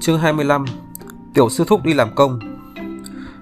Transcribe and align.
Chương 0.00 0.18
25 0.18 0.64
Tiểu 1.34 1.48
sư 1.48 1.64
thúc 1.68 1.84
đi 1.84 1.94
làm 1.94 2.14
công 2.14 2.38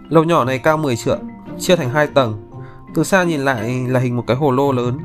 Lầu 0.09 0.25
nhỏ 0.25 0.45
này 0.45 0.59
cao 0.59 0.77
10 0.77 0.97
trượng, 0.97 1.21
chia 1.59 1.77
thành 1.77 1.91
hai 1.91 2.07
tầng. 2.07 2.51
Từ 2.95 3.05
xa 3.05 3.25
nhìn 3.25 3.41
lại 3.41 3.87
là 3.89 4.01
hình 4.01 4.17
một 4.17 4.25
cái 4.27 4.37
hồ 4.37 4.51
lô 4.51 4.73
lớn. 4.73 4.99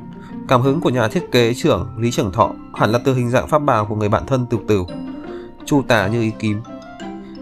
Cảm 0.47 0.61
hứng 0.61 0.81
của 0.81 0.89
nhà 0.89 1.07
thiết 1.07 1.31
kế 1.31 1.53
trưởng 1.53 1.87
Lý 1.97 2.11
Trưởng 2.11 2.31
Thọ 2.31 2.51
hẳn 2.73 2.91
là 2.91 2.99
từ 3.05 3.13
hình 3.13 3.29
dạng 3.29 3.47
pháp 3.47 3.59
bào 3.59 3.85
của 3.85 3.95
người 3.95 4.09
bạn 4.09 4.25
thân 4.27 4.45
Tửu 4.45 4.59
Tửu. 4.67 4.85
Chu 5.65 5.81
tả 5.87 6.07
như 6.07 6.21
ý 6.21 6.31
kim. 6.39 6.61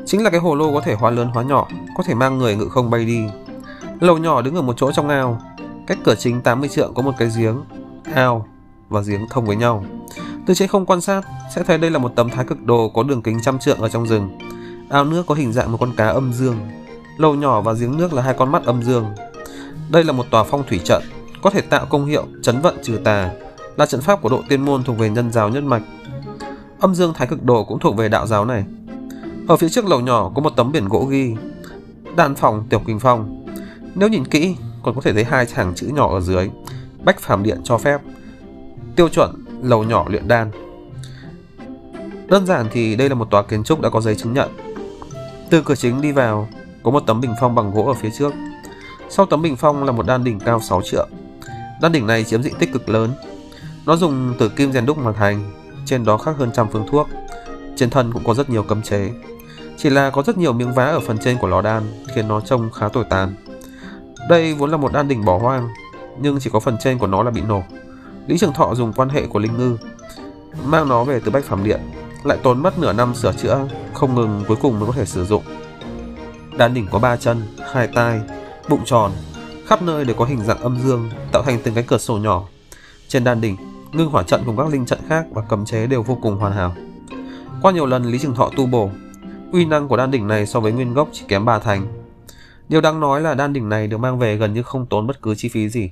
Chính 0.05 0.23
là 0.23 0.29
cái 0.29 0.39
hồ 0.39 0.55
lô 0.55 0.73
có 0.73 0.81
thể 0.81 0.93
hóa 0.93 1.11
lớn 1.11 1.27
hóa 1.33 1.43
nhỏ, 1.43 1.67
có 1.97 2.03
thể 2.03 2.13
mang 2.13 2.37
người 2.37 2.55
ngự 2.55 2.69
không 2.69 2.89
bay 2.89 3.05
đi. 3.05 3.23
Lầu 3.99 4.17
nhỏ 4.17 4.41
đứng 4.41 4.55
ở 4.55 4.61
một 4.61 4.73
chỗ 4.77 4.91
trong 4.91 5.09
ao, 5.09 5.41
cách 5.87 5.97
cửa 6.03 6.15
chính 6.15 6.41
80 6.41 6.69
trượng 6.69 6.93
có 6.93 7.01
một 7.01 7.11
cái 7.17 7.29
giếng, 7.37 7.61
ao 8.13 8.47
và 8.89 9.01
giếng 9.07 9.27
thông 9.29 9.45
với 9.45 9.55
nhau. 9.55 9.85
Từ 10.45 10.53
trên 10.53 10.67
không 10.67 10.85
quan 10.85 11.01
sát 11.01 11.21
sẽ 11.55 11.63
thấy 11.63 11.77
đây 11.77 11.91
là 11.91 11.99
một 11.99 12.11
tấm 12.15 12.29
thái 12.29 12.45
cực 12.45 12.63
đồ 12.63 12.89
có 12.89 13.03
đường 13.03 13.21
kính 13.21 13.41
trăm 13.41 13.59
trượng 13.59 13.79
ở 13.79 13.89
trong 13.89 14.07
rừng. 14.07 14.37
Ao 14.89 15.05
nước 15.05 15.25
có 15.27 15.35
hình 15.35 15.53
dạng 15.53 15.71
một 15.71 15.77
con 15.81 15.93
cá 15.97 16.07
âm 16.07 16.33
dương. 16.33 16.57
Lầu 17.17 17.35
nhỏ 17.35 17.61
và 17.61 17.73
giếng 17.73 17.97
nước 17.97 18.13
là 18.13 18.21
hai 18.21 18.33
con 18.37 18.51
mắt 18.51 18.65
âm 18.65 18.83
dương. 18.83 19.05
Đây 19.89 20.03
là 20.03 20.11
một 20.11 20.25
tòa 20.31 20.43
phong 20.43 20.63
thủy 20.67 20.79
trận, 20.83 21.03
có 21.41 21.49
thể 21.49 21.61
tạo 21.61 21.85
công 21.85 22.05
hiệu 22.05 22.25
chấn 22.41 22.61
vận 22.61 22.75
trừ 22.83 22.97
tà, 23.03 23.29
là 23.77 23.85
trận 23.85 24.01
pháp 24.01 24.21
của 24.21 24.29
độ 24.29 24.41
tiên 24.49 24.65
môn 24.65 24.83
thuộc 24.83 24.97
về 24.97 25.09
nhân 25.09 25.31
giáo 25.31 25.49
nhất 25.49 25.63
mạch. 25.63 25.83
Âm 26.79 26.95
dương 26.95 27.13
thái 27.13 27.27
cực 27.27 27.43
đồ 27.43 27.63
cũng 27.63 27.79
thuộc 27.79 27.95
về 27.97 28.09
đạo 28.09 28.27
giáo 28.27 28.45
này. 28.45 28.65
Ở 29.47 29.57
phía 29.57 29.69
trước 29.69 29.85
lầu 29.85 29.99
nhỏ 29.99 30.31
có 30.35 30.41
một 30.41 30.49
tấm 30.55 30.71
biển 30.71 30.87
gỗ 30.87 31.05
ghi 31.09 31.35
đàn 32.15 32.35
phòng 32.35 32.65
tiểu 32.69 32.81
kinh 32.87 32.99
phong. 32.99 33.34
Nếu 33.95 34.09
nhìn 34.09 34.25
kỹ, 34.25 34.55
còn 34.83 34.95
có 34.95 35.01
thể 35.01 35.13
thấy 35.13 35.23
hai 35.23 35.45
hàng 35.53 35.73
chữ 35.75 35.87
nhỏ 35.87 36.13
ở 36.13 36.21
dưới. 36.21 36.49
Bách 37.03 37.19
phàm 37.19 37.43
điện 37.43 37.61
cho 37.63 37.77
phép. 37.77 38.01
Tiêu 38.95 39.09
chuẩn 39.09 39.45
lầu 39.61 39.83
nhỏ 39.83 40.05
luyện 40.09 40.27
đan. 40.27 40.51
Đơn 42.27 42.45
giản 42.45 42.67
thì 42.71 42.95
đây 42.95 43.09
là 43.09 43.15
một 43.15 43.31
tòa 43.31 43.43
kiến 43.43 43.63
trúc 43.63 43.81
đã 43.81 43.89
có 43.89 44.01
giấy 44.01 44.15
chứng 44.15 44.33
nhận. 44.33 44.49
Từ 45.49 45.61
cửa 45.61 45.75
chính 45.75 46.01
đi 46.01 46.11
vào, 46.11 46.47
có 46.83 46.91
một 46.91 46.99
tấm 46.99 47.21
bình 47.21 47.33
phong 47.41 47.55
bằng 47.55 47.71
gỗ 47.71 47.83
ở 47.83 47.93
phía 47.93 48.09
trước. 48.17 48.33
Sau 49.09 49.25
tấm 49.25 49.41
bình 49.41 49.55
phong 49.55 49.83
là 49.83 49.91
một 49.91 50.05
đan 50.05 50.23
đỉnh 50.23 50.39
cao 50.39 50.61
6 50.61 50.81
trượng. 50.81 51.09
Đan 51.81 51.91
đỉnh 51.91 52.07
này 52.07 52.23
chiếm 52.23 52.43
diện 52.43 52.53
tích 52.59 52.73
cực 52.73 52.89
lớn. 52.89 53.13
Nó 53.85 53.95
dùng 53.95 54.33
từ 54.39 54.49
kim 54.49 54.71
rèn 54.71 54.85
đúc 54.85 54.97
mà 54.97 55.11
thành, 55.11 55.51
trên 55.85 56.05
đó 56.05 56.17
khắc 56.17 56.37
hơn 56.37 56.51
trăm 56.53 56.67
phương 56.71 56.87
thuốc. 56.91 57.07
Trên 57.75 57.89
thân 57.89 58.13
cũng 58.13 58.23
có 58.23 58.33
rất 58.33 58.49
nhiều 58.49 58.63
cấm 58.63 58.81
chế. 58.81 59.09
Chỉ 59.77 59.89
là 59.89 60.09
có 60.09 60.23
rất 60.23 60.37
nhiều 60.37 60.53
miếng 60.53 60.73
vá 60.73 60.85
ở 60.85 60.99
phần 60.99 61.17
trên 61.17 61.37
của 61.37 61.47
lò 61.47 61.61
đan, 61.61 61.83
khiến 62.15 62.27
nó 62.27 62.41
trông 62.41 62.71
khá 62.71 62.89
tồi 62.89 63.03
tàn. 63.09 63.35
Đây 64.29 64.53
vốn 64.53 64.71
là 64.71 64.77
một 64.77 64.93
đan 64.93 65.07
đỉnh 65.07 65.25
bỏ 65.25 65.37
hoang, 65.37 65.69
nhưng 66.21 66.39
chỉ 66.39 66.49
có 66.49 66.59
phần 66.59 66.77
trên 66.79 66.97
của 66.97 67.07
nó 67.07 67.23
là 67.23 67.31
bị 67.31 67.41
nổ. 67.41 67.63
Lý 68.27 68.37
Trường 68.37 68.53
Thọ 68.53 68.75
dùng 68.75 68.93
quan 68.93 69.09
hệ 69.09 69.25
của 69.25 69.39
Linh 69.39 69.57
Ngư, 69.57 69.77
mang 70.65 70.89
nó 70.89 71.03
về 71.03 71.19
từ 71.25 71.31
Bách 71.31 71.43
Phàm 71.43 71.63
Điện, 71.63 71.79
lại 72.23 72.37
tốn 72.43 72.63
mất 72.63 72.79
nửa 72.79 72.93
năm 72.93 73.15
sửa 73.15 73.33
chữa, 73.33 73.67
không 73.93 74.15
ngừng 74.15 74.43
cuối 74.47 74.57
cùng 74.61 74.79
mới 74.79 74.87
có 74.87 74.93
thể 74.93 75.05
sử 75.05 75.25
dụng. 75.25 75.43
Đan 76.57 76.73
đỉnh 76.73 76.87
có 76.91 76.99
ba 76.99 77.17
chân, 77.17 77.41
hai 77.73 77.87
tai, 77.87 78.21
bụng 78.69 78.81
tròn, 78.85 79.11
khắp 79.65 79.81
nơi 79.81 80.05
đều 80.05 80.15
có 80.15 80.25
hình 80.25 80.43
dạng 80.45 80.59
âm 80.59 80.79
dương, 80.83 81.09
tạo 81.31 81.43
thành 81.43 81.59
từng 81.63 81.73
cái 81.73 81.83
cửa 81.87 81.97
sổ 81.97 82.17
nhỏ. 82.17 82.43
Trên 83.07 83.23
đan 83.23 83.41
đỉnh, 83.41 83.57
ngưng 83.91 84.09
hỏa 84.09 84.23
trận 84.23 84.43
cùng 84.45 84.57
các 84.57 84.67
linh 84.67 84.85
trận 84.85 84.99
khác 85.09 85.25
và 85.31 85.41
cấm 85.41 85.65
chế 85.65 85.87
đều 85.87 86.03
vô 86.03 86.17
cùng 86.21 86.37
hoàn 86.37 86.53
hảo. 86.53 86.75
Qua 87.61 87.71
nhiều 87.71 87.85
lần 87.85 88.05
Lý 88.05 88.19
Trường 88.19 88.35
Thọ 88.35 88.49
tu 88.57 88.65
bổ, 88.65 88.89
uy 89.51 89.65
năng 89.65 89.87
của 89.87 89.97
đan 89.97 90.11
đỉnh 90.11 90.27
này 90.27 90.45
so 90.45 90.59
với 90.59 90.71
nguyên 90.71 90.93
gốc 90.93 91.09
chỉ 91.11 91.25
kém 91.27 91.45
ba 91.45 91.59
thành. 91.59 92.04
Điều 92.69 92.81
đáng 92.81 92.99
nói 92.99 93.21
là 93.21 93.33
đan 93.33 93.53
đỉnh 93.53 93.69
này 93.69 93.87
được 93.87 93.97
mang 93.97 94.19
về 94.19 94.37
gần 94.37 94.53
như 94.53 94.63
không 94.63 94.85
tốn 94.85 95.07
bất 95.07 95.21
cứ 95.21 95.35
chi 95.35 95.49
phí 95.49 95.69
gì. 95.69 95.91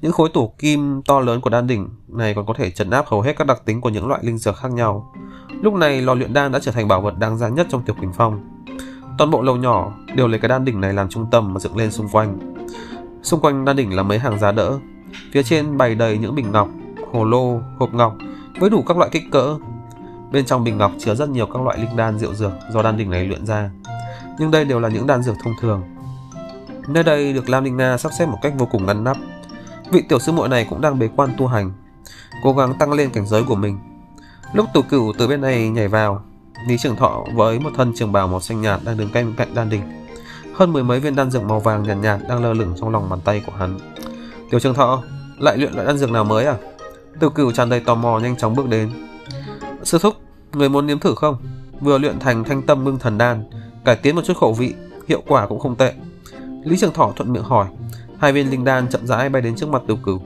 Những 0.00 0.12
khối 0.12 0.28
tổ 0.32 0.54
kim 0.58 1.02
to 1.02 1.20
lớn 1.20 1.40
của 1.40 1.50
đan 1.50 1.66
đỉnh 1.66 1.88
này 2.08 2.34
còn 2.34 2.46
có 2.46 2.54
thể 2.54 2.70
chấn 2.70 2.90
áp 2.90 3.06
hầu 3.06 3.20
hết 3.20 3.36
các 3.36 3.46
đặc 3.46 3.62
tính 3.64 3.80
của 3.80 3.88
những 3.88 4.06
loại 4.06 4.20
linh 4.24 4.38
dược 4.38 4.56
khác 4.56 4.72
nhau. 4.72 5.12
Lúc 5.62 5.74
này 5.74 6.02
lò 6.02 6.14
luyện 6.14 6.32
đan 6.32 6.52
đã 6.52 6.58
trở 6.58 6.72
thành 6.72 6.88
bảo 6.88 7.00
vật 7.00 7.18
đáng 7.18 7.38
giá 7.38 7.48
nhất 7.48 7.66
trong 7.70 7.82
tiểu 7.82 7.94
quỳnh 8.00 8.12
phong. 8.12 8.48
Toàn 9.18 9.30
bộ 9.30 9.42
lầu 9.42 9.56
nhỏ 9.56 9.92
đều 10.14 10.28
lấy 10.28 10.40
cái 10.40 10.48
đan 10.48 10.64
đỉnh 10.64 10.80
này 10.80 10.92
làm 10.92 11.08
trung 11.08 11.26
tâm 11.30 11.54
mà 11.54 11.60
dựng 11.60 11.76
lên 11.76 11.90
xung 11.90 12.08
quanh. 12.08 12.54
Xung 13.22 13.40
quanh 13.40 13.64
đan 13.64 13.76
đỉnh 13.76 13.96
là 13.96 14.02
mấy 14.02 14.18
hàng 14.18 14.38
giá 14.38 14.52
đỡ. 14.52 14.78
Phía 15.32 15.42
trên 15.42 15.76
bày 15.76 15.94
đầy 15.94 16.18
những 16.18 16.34
bình 16.34 16.52
ngọc, 16.52 16.68
hồ 17.12 17.24
lô, 17.24 17.60
hộp 17.78 17.94
ngọc 17.94 18.16
với 18.60 18.70
đủ 18.70 18.82
các 18.82 18.96
loại 18.96 19.10
kích 19.12 19.24
cỡ. 19.32 19.58
Bên 20.32 20.44
trong 20.44 20.64
bình 20.64 20.78
ngọc 20.78 20.92
chứa 20.98 21.14
rất 21.14 21.28
nhiều 21.28 21.46
các 21.46 21.62
loại 21.62 21.78
linh 21.78 21.96
đan 21.96 22.18
rượu 22.18 22.34
dược 22.34 22.52
do 22.72 22.82
đan 22.82 22.96
đỉnh 22.96 23.10
này 23.10 23.24
luyện 23.24 23.46
ra. 23.46 23.70
Nhưng 24.38 24.50
đây 24.50 24.64
đều 24.64 24.80
là 24.80 24.88
những 24.88 25.06
đan 25.06 25.22
dược 25.22 25.34
thông 25.44 25.54
thường. 25.60 25.82
Nơi 26.88 27.02
đây 27.02 27.32
được 27.32 27.48
Lam 27.48 27.64
Linh 27.64 27.76
Na 27.76 27.98
sắp 27.98 28.12
xếp 28.18 28.26
một 28.26 28.38
cách 28.42 28.52
vô 28.58 28.66
cùng 28.66 28.86
ngăn 28.86 29.04
nắp. 29.04 29.16
Vị 29.90 30.02
tiểu 30.08 30.18
sư 30.18 30.32
muội 30.32 30.48
này 30.48 30.66
cũng 30.70 30.80
đang 30.80 30.98
bế 30.98 31.08
quan 31.16 31.30
tu 31.38 31.46
hành, 31.46 31.72
cố 32.42 32.52
gắng 32.52 32.74
tăng 32.78 32.92
lên 32.92 33.10
cảnh 33.10 33.26
giới 33.26 33.44
của 33.44 33.54
mình. 33.54 33.78
Lúc 34.52 34.66
tù 34.74 34.82
cửu 34.82 35.12
từ 35.18 35.28
bên 35.28 35.40
này 35.40 35.68
nhảy 35.68 35.88
vào, 35.88 36.22
Lý 36.68 36.78
Trường 36.78 36.96
Thọ 36.96 37.24
với 37.34 37.58
một 37.58 37.70
thân 37.76 37.92
trường 37.96 38.12
bào 38.12 38.28
màu 38.28 38.40
xanh 38.40 38.60
nhạt 38.60 38.80
đang 38.84 38.96
đứng 38.96 39.10
cạnh 39.10 39.34
cạnh 39.36 39.54
đan 39.54 39.70
đỉnh. 39.70 39.82
Hơn 40.54 40.72
mười 40.72 40.82
mấy 40.84 41.00
viên 41.00 41.16
đan 41.16 41.30
dược 41.30 41.42
màu 41.42 41.60
vàng 41.60 41.82
nhàn 41.82 42.00
nhạt, 42.00 42.20
nhạt 42.20 42.28
đang 42.28 42.42
lơ 42.42 42.52
lửng 42.52 42.74
trong 42.80 42.90
lòng 42.90 43.08
bàn 43.10 43.20
tay 43.24 43.42
của 43.46 43.52
hắn. 43.52 43.78
Tiểu 44.50 44.60
Trường 44.60 44.74
Thọ, 44.74 45.02
lại 45.38 45.56
luyện 45.56 45.72
loại 45.72 45.86
đan 45.86 45.98
dược 45.98 46.10
nào 46.10 46.24
mới 46.24 46.46
à? 46.46 46.56
Tiểu 47.20 47.30
Cửu 47.30 47.52
tràn 47.52 47.68
đầy 47.68 47.80
tò 47.80 47.94
mò 47.94 48.18
nhanh 48.18 48.36
chóng 48.36 48.54
bước 48.54 48.68
đến. 48.68 48.90
Sư 49.82 49.98
thúc, 50.02 50.14
người 50.52 50.68
muốn 50.68 50.86
nếm 50.86 50.98
thử 50.98 51.14
không? 51.14 51.36
Vừa 51.80 51.98
luyện 51.98 52.18
thành 52.18 52.44
thanh 52.44 52.62
tâm 52.62 52.84
ngưng 52.84 52.98
thần 52.98 53.18
đan, 53.18 53.50
cải 53.84 53.96
tiến 53.96 54.16
một 54.16 54.22
chút 54.24 54.36
khẩu 54.36 54.52
vị, 54.52 54.74
hiệu 55.08 55.22
quả 55.26 55.46
cũng 55.46 55.60
không 55.60 55.76
tệ. 55.76 55.92
Lý 56.66 56.76
Trường 56.76 56.92
Thọ 56.92 57.12
thuận 57.16 57.32
miệng 57.32 57.42
hỏi. 57.42 57.66
Hai 58.18 58.32
viên 58.32 58.50
linh 58.50 58.64
đan 58.64 58.88
chậm 58.88 59.06
rãi 59.06 59.28
bay 59.28 59.42
đến 59.42 59.56
trước 59.56 59.68
mặt 59.68 59.82
Tiểu 59.86 59.96
Cửu. 59.96 60.20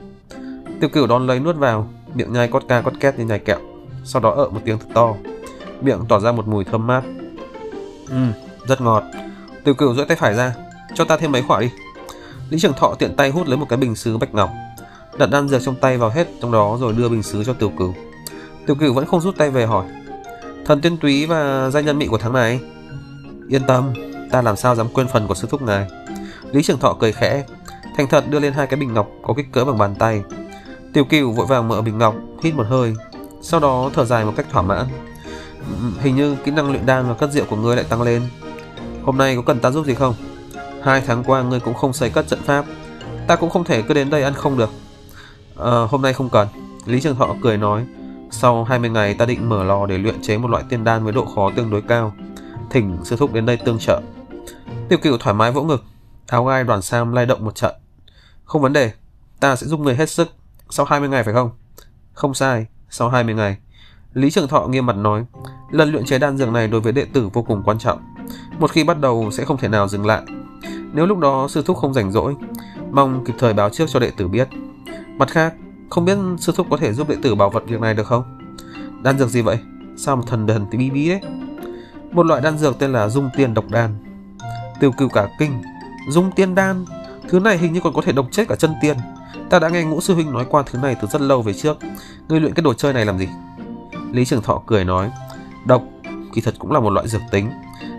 Tiểu 0.79 0.89
Cửu 0.89 1.07
đón 1.07 1.27
lấy 1.27 1.39
nuốt 1.39 1.55
vào, 1.55 1.89
miệng 2.13 2.33
nhai 2.33 2.47
cốt 2.47 2.63
ca 2.67 2.81
cốt 2.81 2.91
két 2.99 3.19
như 3.19 3.25
nhai 3.25 3.39
kẹo, 3.39 3.59
sau 4.03 4.21
đó 4.21 4.31
ợ 4.31 4.49
một 4.49 4.61
tiếng 4.65 4.77
thật 4.79 4.87
to 4.93 5.13
miệng 5.81 5.99
tỏ 6.09 6.19
ra 6.19 6.31
một 6.31 6.47
mùi 6.47 6.63
thơm 6.63 6.87
mát. 6.87 7.03
Ừ, 8.09 8.15
rất 8.67 8.81
ngọt. 8.81 9.03
Tiểu 9.63 9.73
cửu 9.73 9.93
duỗi 9.95 10.05
tay 10.05 10.17
phải 10.17 10.33
ra, 10.33 10.55
cho 10.95 11.05
ta 11.05 11.17
thêm 11.17 11.31
mấy 11.31 11.43
quả 11.47 11.59
đi. 11.59 11.69
Lý 12.49 12.59
Trường 12.59 12.73
Thọ 12.73 12.95
tiện 12.99 13.15
tay 13.15 13.29
hút 13.29 13.47
lấy 13.47 13.57
một 13.57 13.65
cái 13.69 13.77
bình 13.77 13.95
sứ 13.95 14.17
bạch 14.17 14.33
ngọc, 14.33 14.49
đặt 15.17 15.29
đan 15.31 15.47
dược 15.47 15.61
trong 15.61 15.75
tay 15.75 15.97
vào 15.97 16.09
hết 16.09 16.27
trong 16.41 16.51
đó 16.51 16.77
rồi 16.81 16.93
đưa 16.93 17.09
bình 17.09 17.23
sứ 17.23 17.43
cho 17.43 17.53
Tiểu 17.53 17.71
Cửu. 17.77 17.93
Tiểu 18.67 18.75
Cửu 18.75 18.93
vẫn 18.93 19.05
không 19.05 19.21
rút 19.21 19.37
tay 19.37 19.49
về 19.49 19.65
hỏi: 19.65 19.85
"Thần 20.65 20.81
tiên 20.81 20.97
túy 20.97 21.25
và 21.25 21.69
danh 21.69 21.85
nhân 21.85 21.97
mị 21.97 22.07
của 22.07 22.17
tháng 22.17 22.33
này?" 22.33 22.59
"Yên 23.49 23.61
tâm, 23.67 23.93
ta 24.31 24.41
làm 24.41 24.55
sao 24.55 24.75
dám 24.75 24.87
quên 24.93 25.07
phần 25.07 25.27
của 25.27 25.35
sư 25.35 25.47
thúc 25.51 25.61
ngài." 25.61 25.87
Lý 26.51 26.63
Trường 26.63 26.79
Thọ 26.79 26.95
cười 26.99 27.11
khẽ, 27.11 27.45
thành 27.97 28.07
thật 28.07 28.23
đưa 28.29 28.39
lên 28.39 28.53
hai 28.53 28.67
cái 28.67 28.79
bình 28.79 28.93
ngọc 28.93 29.07
có 29.23 29.33
kích 29.33 29.51
cỡ 29.51 29.65
bằng 29.65 29.77
bàn 29.77 29.95
tay. 29.95 30.21
Tiểu 30.93 31.05
Cửu 31.05 31.31
vội 31.31 31.45
vàng 31.45 31.67
mở 31.67 31.81
bình 31.81 31.97
ngọc, 31.97 32.15
hít 32.43 32.55
một 32.55 32.65
hơi, 32.69 32.93
sau 33.41 33.59
đó 33.59 33.89
thở 33.93 34.05
dài 34.05 34.25
một 34.25 34.33
cách 34.37 34.45
thỏa 34.51 34.61
mãn. 34.61 34.85
Hình 35.99 36.15
như 36.15 36.35
kỹ 36.43 36.51
năng 36.51 36.71
luyện 36.71 36.85
đan 36.85 37.07
và 37.07 37.13
cất 37.13 37.31
rượu 37.31 37.45
của 37.49 37.55
ngươi 37.55 37.75
lại 37.75 37.85
tăng 37.89 38.01
lên. 38.01 38.21
Hôm 39.03 39.17
nay 39.17 39.35
có 39.35 39.41
cần 39.41 39.59
ta 39.59 39.71
giúp 39.71 39.85
gì 39.85 39.93
không? 39.93 40.15
Hai 40.83 41.01
tháng 41.07 41.23
qua 41.23 41.41
ngươi 41.41 41.59
cũng 41.59 41.73
không 41.73 41.93
xây 41.93 42.09
cất 42.09 42.27
trận 42.27 42.41
pháp. 42.43 42.65
Ta 43.27 43.35
cũng 43.35 43.49
không 43.49 43.63
thể 43.63 43.81
cứ 43.81 43.93
đến 43.93 44.09
đây 44.09 44.23
ăn 44.23 44.33
không 44.33 44.57
được. 44.57 44.69
À, 45.57 45.71
Hôm 45.89 46.01
nay 46.01 46.13
không 46.13 46.29
cần. 46.29 46.47
Lý 46.85 47.01
Trường 47.01 47.15
Thọ 47.15 47.35
cười 47.41 47.57
nói. 47.57 47.85
Sau 48.31 48.63
20 48.63 48.89
ngày 48.89 49.13
ta 49.13 49.25
định 49.25 49.49
mở 49.49 49.63
lò 49.63 49.85
để 49.85 49.97
luyện 49.97 50.21
chế 50.21 50.37
một 50.37 50.49
loại 50.49 50.63
tiên 50.69 50.83
đan 50.83 51.03
với 51.03 51.13
độ 51.13 51.25
khó 51.25 51.51
tương 51.55 51.69
đối 51.69 51.81
cao. 51.81 52.13
Thỉnh 52.69 52.97
sư 53.03 53.15
thúc 53.15 53.33
đến 53.33 53.45
đây 53.45 53.57
tương 53.57 53.79
trợ. 53.79 54.01
Tiêu 54.89 54.99
cửu 55.01 55.17
thoải 55.17 55.33
mái 55.33 55.51
vỗ 55.51 55.63
ngực. 55.63 55.83
Áo 56.31 56.45
gai 56.45 56.63
đoàn 56.63 56.81
sam 56.81 57.11
lay 57.11 57.25
động 57.25 57.45
một 57.45 57.55
trận 57.55 57.75
Không 58.43 58.61
vấn 58.61 58.73
đề 58.73 58.91
Ta 59.39 59.55
sẽ 59.55 59.67
giúp 59.67 59.79
người 59.79 59.95
hết 59.95 60.09
sức 60.09 60.27
Sau 60.69 60.85
20 60.85 61.09
ngày 61.09 61.23
phải 61.23 61.33
không? 61.33 61.51
Không 62.13 62.33
sai 62.33 62.65
Sau 62.89 63.09
20 63.09 63.35
ngày 63.35 63.57
Lý 64.13 64.31
Trường 64.31 64.47
Thọ 64.47 64.67
nghiêm 64.67 64.85
mặt 64.85 64.95
nói, 64.95 65.25
lần 65.71 65.91
luyện 65.91 66.05
chế 66.05 66.19
đan 66.19 66.37
dược 66.37 66.49
này 66.49 66.67
đối 66.67 66.81
với 66.81 66.93
đệ 66.93 67.05
tử 67.05 67.29
vô 67.33 67.41
cùng 67.41 67.63
quan 67.65 67.79
trọng. 67.79 67.99
Một 68.59 68.71
khi 68.71 68.83
bắt 68.83 68.99
đầu 68.99 69.29
sẽ 69.31 69.45
không 69.45 69.57
thể 69.57 69.67
nào 69.67 69.87
dừng 69.87 70.05
lại. 70.05 70.21
Nếu 70.93 71.05
lúc 71.05 71.17
đó 71.17 71.47
sư 71.49 71.63
thúc 71.65 71.77
không 71.77 71.93
rảnh 71.93 72.11
rỗi, 72.11 72.35
mong 72.91 73.25
kịp 73.25 73.33
thời 73.39 73.53
báo 73.53 73.69
trước 73.69 73.85
cho 73.87 73.99
đệ 73.99 74.11
tử 74.17 74.27
biết. 74.27 74.47
Mặt 75.17 75.29
khác, 75.29 75.53
không 75.89 76.05
biết 76.05 76.17
sư 76.37 76.53
thúc 76.55 76.67
có 76.69 76.77
thể 76.77 76.93
giúp 76.93 77.09
đệ 77.09 77.15
tử 77.21 77.35
bảo 77.35 77.49
vật 77.49 77.63
việc 77.67 77.81
này 77.81 77.93
được 77.93 78.07
không? 78.07 78.39
Đan 79.03 79.19
dược 79.19 79.29
gì 79.29 79.41
vậy? 79.41 79.57
Sao 79.97 80.15
mà 80.15 80.23
thần 80.27 80.47
thần 80.47 80.65
tí 80.71 80.77
bí 80.77 80.89
bí 80.89 81.09
đấy? 81.09 81.21
Một 82.11 82.25
loại 82.25 82.41
đan 82.41 82.57
dược 82.57 82.79
tên 82.79 82.91
là 82.91 83.09
dung 83.09 83.29
tiền 83.37 83.53
độc 83.53 83.65
đan. 83.69 83.95
Tiêu 84.79 84.91
cửu 84.91 85.09
cả 85.09 85.29
kinh, 85.39 85.61
dung 86.11 86.31
tiên 86.31 86.55
đan, 86.55 86.85
thứ 87.29 87.39
này 87.39 87.57
hình 87.57 87.73
như 87.73 87.79
còn 87.83 87.93
có 87.93 88.01
thể 88.01 88.11
độc 88.11 88.27
chết 88.31 88.47
cả 88.47 88.55
chân 88.55 88.73
tiên. 88.81 88.97
Ta 89.49 89.59
đã 89.59 89.69
nghe 89.69 89.83
ngũ 89.83 90.01
sư 90.01 90.13
huynh 90.13 90.31
nói 90.31 90.45
qua 90.49 90.63
thứ 90.65 90.79
này 90.79 90.95
từ 91.01 91.07
rất 91.07 91.21
lâu 91.21 91.41
về 91.41 91.53
trước. 91.53 91.77
Ngươi 92.29 92.39
luyện 92.39 92.53
cái 92.53 92.63
đồ 92.63 92.73
chơi 92.73 92.93
này 92.93 93.05
làm 93.05 93.17
gì? 93.17 93.27
Lý 94.11 94.25
Trường 94.25 94.41
Thọ 94.41 94.61
cười 94.65 94.85
nói, 94.85 95.11
độc 95.65 95.83
kỳ 96.33 96.41
thật 96.41 96.55
cũng 96.59 96.71
là 96.71 96.79
một 96.79 96.89
loại 96.89 97.07
dược 97.07 97.21
tính, 97.31 97.49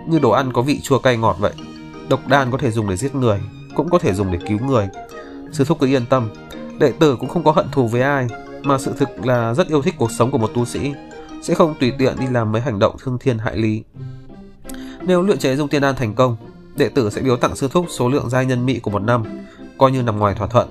như 0.09 0.19
đồ 0.19 0.31
ăn 0.31 0.53
có 0.53 0.63
vị 0.63 0.81
chua 0.81 0.99
cay 0.99 1.17
ngọt 1.17 1.37
vậy. 1.39 1.53
Độc 2.09 2.29
đan 2.29 2.51
có 2.51 2.59
thể 2.59 2.71
dùng 2.71 2.89
để 2.89 2.97
giết 2.97 3.15
người, 3.15 3.41
cũng 3.75 3.91
có 3.91 3.99
thể 3.99 4.15
dùng 4.15 4.33
để 4.33 4.39
cứu 4.49 4.59
người. 4.59 4.89
Sư 5.53 5.65
thúc 5.65 5.79
cứ 5.81 5.87
yên 5.87 6.07
tâm, 6.07 6.31
đệ 6.79 6.93
tử 6.93 7.17
cũng 7.17 7.29
không 7.29 7.45
có 7.45 7.53
hận 7.53 7.67
thù 7.73 7.89
với 7.89 8.03
ai, 8.03 8.27
mà 8.63 8.79
sự 8.79 8.95
thực 8.99 9.27
là 9.27 9.55
rất 9.55 9.69
yêu 9.69 9.83
thích 9.83 9.95
cuộc 9.99 10.11
sống 10.11 10.31
của 10.31 10.39
một 10.39 10.51
tu 10.55 10.65
sĩ, 10.65 10.93
sẽ 11.43 11.55
không 11.55 11.75
tùy 11.81 11.93
tiện 11.99 12.17
đi 12.21 12.27
làm 12.27 12.53
mấy 12.53 12.63
hành 12.63 12.79
động 12.79 12.97
thương 13.03 13.19
thiên 13.19 13.39
hại 13.39 13.57
lý. 13.57 13.83
Nếu 15.03 15.23
luyện 15.23 15.39
chế 15.39 15.57
dung 15.57 15.69
tiên 15.69 15.83
đan 15.83 15.97
thành 15.97 16.15
công, 16.15 16.37
đệ 16.77 16.89
tử 16.89 17.11
sẽ 17.11 17.23
biếu 17.23 17.37
tặng 17.37 17.57
sư 17.57 17.69
thúc 17.73 17.87
số 17.89 18.09
lượng 18.09 18.31
giai 18.31 18.47
nhân 18.47 18.67
mị 18.67 18.79
của 18.79 18.91
một 18.91 19.03
năm, 19.03 19.25
coi 19.79 19.93
như 19.93 20.03
nằm 20.03 20.19
ngoài 20.19 20.35
thỏa 20.35 20.47
thuận. 20.47 20.69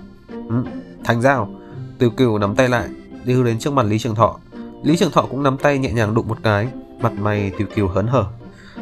Ừ, 0.49 0.63
thành 1.03 1.21
giao. 1.21 1.49
Tiểu 1.97 2.09
cửu 2.09 2.37
nắm 2.37 2.55
tay 2.55 2.69
lại, 2.69 2.89
đi 3.25 3.43
đến 3.43 3.59
trước 3.59 3.73
mặt 3.73 3.85
Lý 3.85 3.99
Trường 3.99 4.15
Thọ. 4.15 4.39
Lý 4.83 4.97
Trường 4.97 5.11
Thọ 5.11 5.21
cũng 5.21 5.43
nắm 5.43 5.57
tay 5.57 5.77
nhẹ 5.77 5.91
nhàng 5.91 6.13
đụng 6.13 6.27
một 6.27 6.37
cái, 6.43 6.67
mặt 7.01 7.13
mày 7.13 7.51
tiểu 7.57 7.67
cửu 7.75 7.87
hớn 7.87 8.07
hở. 8.07 8.25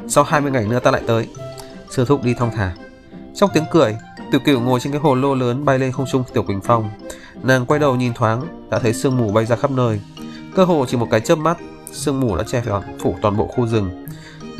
Sau 0.07 0.24
20 0.24 0.51
ngày 0.51 0.66
nữa 0.68 0.80
ta 0.80 0.92
lại 0.92 1.01
tới. 1.07 1.27
Sư 1.89 2.06
thúc 2.06 2.24
đi 2.24 2.33
thong 2.33 2.51
thả. 2.56 2.75
Trong 3.36 3.50
tiếng 3.54 3.63
cười, 3.71 3.98
tiểu 4.31 4.42
cửu 4.45 4.60
ngồi 4.60 4.80
trên 4.80 4.94
cái 4.94 5.01
hồ 5.01 5.16
lô 5.16 5.36
lớn 5.36 5.66
bay 5.66 5.80
lên 5.80 5.92
không 5.92 6.06
trung 6.12 6.24
tiểu 6.33 6.44
quỳnh 6.44 6.62
phong. 6.62 6.89
Nàng 7.44 7.66
quay 7.66 7.80
đầu 7.80 7.95
nhìn 7.95 8.13
thoáng, 8.13 8.68
đã 8.69 8.80
thấy 8.80 8.94
sương 8.94 9.18
mù 9.18 9.31
bay 9.31 9.45
ra 9.45 9.56
khắp 9.56 9.71
nơi. 9.71 10.01
Cơ 10.56 10.66
hồ 10.66 10.86
chỉ 10.88 10.98
một 10.98 11.07
cái 11.12 11.21
chớp 11.21 11.36
mắt, 11.36 11.57
sương 11.92 12.19
mù 12.19 12.36
đã 12.36 12.44
che 12.44 12.63
phủ 13.00 13.16
toàn 13.21 13.38
bộ 13.38 13.48
khu 13.48 13.68
rừng. 13.68 14.06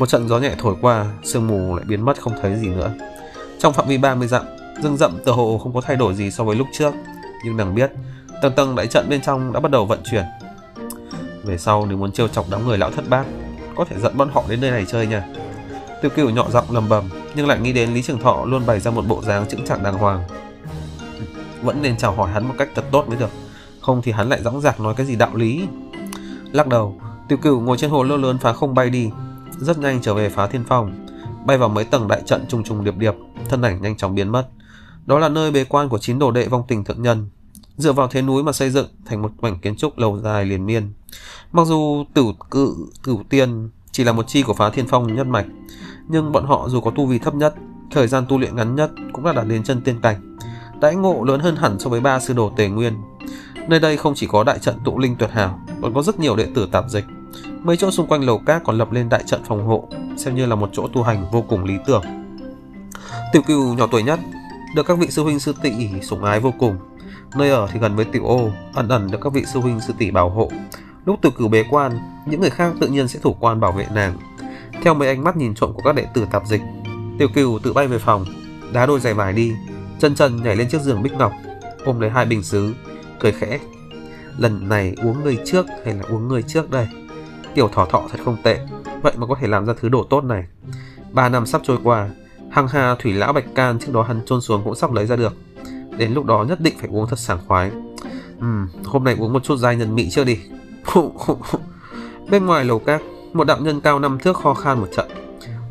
Một 0.00 0.08
trận 0.08 0.28
gió 0.28 0.38
nhẹ 0.38 0.54
thổi 0.58 0.74
qua, 0.80 1.06
sương 1.24 1.46
mù 1.46 1.76
lại 1.76 1.84
biến 1.88 2.04
mất 2.04 2.20
không 2.20 2.32
thấy 2.42 2.56
gì 2.56 2.68
nữa. 2.68 2.90
Trong 3.58 3.72
phạm 3.72 3.88
vi 3.88 3.98
30 3.98 4.28
dặm, 4.28 4.42
rừng 4.82 4.96
rậm 4.96 5.18
tựa 5.24 5.32
hồ 5.32 5.60
không 5.62 5.74
có 5.74 5.80
thay 5.80 5.96
đổi 5.96 6.14
gì 6.14 6.30
so 6.30 6.44
với 6.44 6.56
lúc 6.56 6.66
trước, 6.72 6.94
nhưng 7.44 7.56
nàng 7.56 7.74
biết, 7.74 7.90
tầng 8.42 8.52
tầng 8.56 8.74
đại 8.74 8.86
trận 8.86 9.08
bên 9.08 9.20
trong 9.22 9.52
đã 9.52 9.60
bắt 9.60 9.70
đầu 9.70 9.86
vận 9.86 10.00
chuyển. 10.10 10.24
Về 11.44 11.58
sau 11.58 11.86
nếu 11.86 11.98
muốn 11.98 12.12
trêu 12.12 12.28
chọc 12.28 12.46
đám 12.50 12.66
người 12.66 12.78
lão 12.78 12.90
thất 12.90 13.08
bát, 13.08 13.24
có 13.76 13.84
thể 13.84 13.96
dẫn 14.00 14.16
bọn 14.16 14.30
họ 14.32 14.44
đến 14.48 14.60
nơi 14.60 14.70
này 14.70 14.84
chơi 14.88 15.06
nha. 15.06 15.26
Tiêu 16.02 16.10
Cửu 16.16 16.30
nhỏ 16.30 16.46
giọng 16.50 16.64
lầm 16.70 16.88
bầm, 16.88 17.04
nhưng 17.34 17.46
lại 17.46 17.60
nghĩ 17.60 17.72
đến 17.72 17.94
Lý 17.94 18.02
Trường 18.02 18.20
Thọ 18.20 18.44
luôn 18.44 18.66
bày 18.66 18.80
ra 18.80 18.90
một 18.90 19.04
bộ 19.08 19.22
dáng 19.22 19.48
chững 19.48 19.64
chạc 19.64 19.82
đàng 19.82 19.94
hoàng. 19.94 20.22
Vẫn 21.62 21.82
nên 21.82 21.96
chào 21.96 22.12
hỏi 22.12 22.30
hắn 22.30 22.48
một 22.48 22.54
cách 22.58 22.68
thật 22.74 22.84
tốt 22.90 23.04
mới 23.08 23.16
được, 23.16 23.30
không 23.80 24.02
thì 24.02 24.12
hắn 24.12 24.28
lại 24.28 24.42
dõng 24.42 24.60
dạc 24.60 24.80
nói 24.80 24.94
cái 24.94 25.06
gì 25.06 25.16
đạo 25.16 25.34
lý. 25.34 25.66
Lắc 26.52 26.66
đầu, 26.66 27.00
Tiêu 27.28 27.38
Cửu 27.38 27.60
ngồi 27.60 27.76
trên 27.78 27.90
hồ 27.90 28.02
lô 28.02 28.16
lớn 28.16 28.38
phá 28.38 28.52
không 28.52 28.74
bay 28.74 28.90
đi, 28.90 29.10
rất 29.60 29.78
nhanh 29.78 30.02
trở 30.02 30.14
về 30.14 30.28
phá 30.28 30.46
thiên 30.46 30.64
phòng, 30.64 31.06
bay 31.46 31.58
vào 31.58 31.68
mấy 31.68 31.84
tầng 31.84 32.08
đại 32.08 32.22
trận 32.26 32.44
trùng 32.48 32.64
trùng 32.64 32.84
điệp 32.84 32.96
điệp, 32.96 33.14
thân 33.48 33.62
ảnh 33.62 33.82
nhanh 33.82 33.96
chóng 33.96 34.14
biến 34.14 34.28
mất. 34.28 34.48
Đó 35.06 35.18
là 35.18 35.28
nơi 35.28 35.50
bế 35.50 35.64
quan 35.64 35.88
của 35.88 35.98
chín 35.98 36.18
đồ 36.18 36.30
đệ 36.30 36.48
vong 36.48 36.62
tình 36.68 36.84
thượng 36.84 37.02
nhân, 37.02 37.28
dựa 37.76 37.92
vào 37.92 38.08
thế 38.08 38.22
núi 38.22 38.42
mà 38.42 38.52
xây 38.52 38.70
dựng 38.70 38.88
thành 39.06 39.22
một 39.22 39.30
mảnh 39.40 39.58
kiến 39.58 39.76
trúc 39.76 39.98
lâu 39.98 40.18
dài 40.18 40.44
liền 40.44 40.66
miên. 40.66 40.92
Mặc 41.52 41.66
dù 41.66 42.04
tử 42.14 42.24
cự 42.50 42.74
cửu 43.02 43.22
tiên 43.28 43.70
chỉ 43.92 44.04
là 44.04 44.12
một 44.12 44.28
chi 44.28 44.42
của 44.42 44.54
phá 44.54 44.70
thiên 44.70 44.86
phong 44.88 45.16
nhất 45.16 45.26
mạch, 45.26 45.46
nhưng 46.08 46.32
bọn 46.32 46.46
họ 46.46 46.68
dù 46.68 46.80
có 46.80 46.90
tu 46.90 47.06
vi 47.06 47.18
thấp 47.18 47.34
nhất, 47.34 47.54
thời 47.90 48.08
gian 48.08 48.24
tu 48.28 48.38
luyện 48.38 48.56
ngắn 48.56 48.74
nhất 48.74 48.90
cũng 49.12 49.24
đã 49.24 49.32
đạt 49.32 49.46
đến 49.48 49.62
chân 49.62 49.80
tiên 49.80 50.00
cảnh. 50.02 50.36
Đãi 50.80 50.94
ngộ 50.94 51.24
lớn 51.24 51.40
hơn 51.40 51.56
hẳn 51.56 51.78
so 51.78 51.90
với 51.90 52.00
ba 52.00 52.20
sư 52.20 52.34
đồ 52.34 52.52
tề 52.56 52.68
nguyên. 52.68 52.94
Nơi 53.68 53.80
đây 53.80 53.96
không 53.96 54.14
chỉ 54.16 54.26
có 54.26 54.44
đại 54.44 54.58
trận 54.58 54.74
tụ 54.84 54.98
linh 54.98 55.16
tuyệt 55.16 55.30
hảo, 55.30 55.60
còn 55.82 55.94
có 55.94 56.02
rất 56.02 56.20
nhiều 56.20 56.36
đệ 56.36 56.46
tử 56.54 56.68
tạp 56.72 56.90
dịch. 56.90 57.04
Mấy 57.62 57.76
chỗ 57.76 57.90
xung 57.90 58.06
quanh 58.06 58.24
lầu 58.24 58.38
cát 58.38 58.64
còn 58.64 58.78
lập 58.78 58.92
lên 58.92 59.08
đại 59.08 59.22
trận 59.26 59.40
phòng 59.44 59.66
hộ, 59.66 59.88
xem 60.16 60.34
như 60.34 60.46
là 60.46 60.54
một 60.54 60.70
chỗ 60.72 60.88
tu 60.92 61.02
hành 61.02 61.26
vô 61.32 61.42
cùng 61.48 61.64
lý 61.64 61.74
tưởng. 61.86 62.02
Tiểu 63.32 63.42
cừu 63.42 63.74
nhỏ 63.74 63.86
tuổi 63.90 64.02
nhất, 64.02 64.20
được 64.74 64.86
các 64.86 64.98
vị 64.98 65.06
sư 65.10 65.22
huynh 65.22 65.40
sư 65.40 65.54
tỷ 65.62 65.72
sủng 66.02 66.24
ái 66.24 66.40
vô 66.40 66.54
cùng. 66.58 66.76
Nơi 67.34 67.50
ở 67.50 67.68
thì 67.72 67.80
gần 67.80 67.96
với 67.96 68.04
tiểu 68.04 68.26
ô, 68.26 68.50
ẩn 68.74 68.88
ẩn 68.88 69.10
được 69.10 69.18
các 69.20 69.32
vị 69.32 69.44
sư 69.52 69.60
huynh 69.60 69.80
sư 69.80 69.94
tỷ 69.98 70.10
bảo 70.10 70.30
hộ. 70.30 70.50
Lúc 71.04 71.18
tiểu 71.22 71.32
cửu 71.38 71.48
bế 71.48 71.64
quan, 71.70 71.98
những 72.26 72.40
người 72.40 72.50
khác 72.50 72.72
tự 72.80 72.88
nhiên 72.88 73.08
sẽ 73.08 73.18
thủ 73.22 73.36
quan 73.40 73.60
bảo 73.60 73.72
vệ 73.72 73.86
nàng. 73.94 74.16
Theo 74.82 74.94
mấy 74.94 75.08
ánh 75.08 75.24
mắt 75.24 75.36
nhìn 75.36 75.54
trộm 75.54 75.72
của 75.72 75.82
các 75.84 75.94
đệ 75.94 76.06
tử 76.14 76.26
tạp 76.30 76.46
dịch, 76.46 76.62
tiểu 77.18 77.28
cửu 77.34 77.58
tự 77.58 77.72
bay 77.72 77.86
về 77.86 77.98
phòng, 77.98 78.24
đá 78.72 78.86
đôi 78.86 79.00
giày 79.00 79.14
vải 79.14 79.32
đi, 79.32 79.52
chân 79.98 80.14
chân 80.14 80.42
nhảy 80.42 80.56
lên 80.56 80.68
chiếc 80.70 80.80
giường 80.80 81.02
bích 81.02 81.12
ngọc, 81.12 81.32
ôm 81.84 82.00
lấy 82.00 82.10
hai 82.10 82.26
bình 82.26 82.42
sứ, 82.42 82.74
cười 83.20 83.32
khẽ. 83.32 83.58
Lần 84.38 84.68
này 84.68 84.94
uống 85.02 85.24
người 85.24 85.38
trước 85.46 85.66
hay 85.84 85.94
là 85.94 86.02
uống 86.08 86.28
người 86.28 86.42
trước 86.42 86.70
đây? 86.70 86.88
Tiểu 87.54 87.68
thỏ 87.68 87.86
thọ 87.86 88.02
thật 88.10 88.18
không 88.24 88.36
tệ, 88.42 88.58
vậy 89.02 89.12
mà 89.16 89.26
có 89.26 89.34
thể 89.40 89.46
làm 89.46 89.66
ra 89.66 89.72
thứ 89.80 89.88
đồ 89.88 90.06
tốt 90.10 90.24
này. 90.24 90.44
Ba 91.12 91.28
năm 91.28 91.46
sắp 91.46 91.60
trôi 91.64 91.78
qua, 91.84 92.10
hằng 92.50 92.68
hà 92.68 92.94
thủy 92.98 93.12
lão 93.12 93.32
bạch 93.32 93.54
can 93.54 93.78
trước 93.78 93.92
đó 93.92 94.02
hắn 94.02 94.20
trôn 94.26 94.40
xuống 94.40 94.62
cũng 94.64 94.74
sắp 94.74 94.92
lấy 94.92 95.06
ra 95.06 95.16
được. 95.16 95.32
Đến 95.96 96.12
lúc 96.12 96.24
đó 96.24 96.44
nhất 96.48 96.60
định 96.60 96.74
phải 96.78 96.88
uống 96.92 97.06
thật 97.08 97.18
sảng 97.18 97.38
khoái. 97.46 97.70
Ừm, 98.40 98.68
hôm 98.84 99.04
nay 99.04 99.16
uống 99.18 99.32
một 99.32 99.44
chút 99.44 99.56
dai 99.56 99.76
nhân 99.76 99.94
mị 99.94 100.10
chưa 100.10 100.24
đi. 100.24 100.38
Bên 102.30 102.46
ngoài 102.46 102.64
lầu 102.64 102.78
các, 102.78 103.02
một 103.32 103.46
đạo 103.46 103.58
nhân 103.60 103.80
cao 103.80 103.98
năm 103.98 104.18
thước 104.18 104.36
kho 104.36 104.54
khan 104.54 104.80
một 104.80 104.88
trận. 104.96 105.08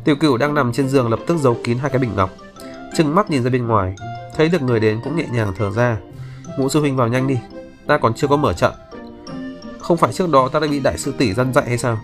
Tiểu 0.04 0.16
cửu 0.16 0.36
đang 0.36 0.54
nằm 0.54 0.72
trên 0.72 0.88
giường 0.88 1.10
lập 1.10 1.20
tức 1.26 1.36
giấu 1.38 1.56
kín 1.64 1.78
hai 1.78 1.90
cái 1.90 1.98
bình 1.98 2.10
ngọc. 2.16 2.30
Trừng 2.96 3.14
mắt 3.14 3.30
nhìn 3.30 3.42
ra 3.42 3.50
bên 3.50 3.66
ngoài, 3.66 3.94
thấy 4.36 4.48
được 4.48 4.62
người 4.62 4.80
đến 4.80 5.00
cũng 5.04 5.16
nhẹ 5.16 5.26
nhàng 5.32 5.52
thở 5.56 5.70
ra. 5.70 5.96
Ngũ 6.58 6.68
sư 6.68 6.80
huynh 6.80 6.96
vào 6.96 7.08
nhanh 7.08 7.26
đi, 7.26 7.38
ta 7.86 7.98
còn 7.98 8.14
chưa 8.14 8.28
có 8.28 8.36
mở 8.36 8.52
trận. 8.52 8.72
Không 9.90 9.98
phải 9.98 10.12
trước 10.12 10.30
đó 10.30 10.48
ta 10.48 10.60
đã 10.60 10.66
bị 10.66 10.80
đại 10.80 10.98
sư 10.98 11.14
tỷ 11.18 11.34
dân 11.34 11.52
dạy 11.52 11.64
hay 11.68 11.78
sao? 11.78 12.00